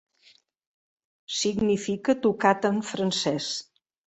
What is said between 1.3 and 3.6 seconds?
Significa tocat en francès.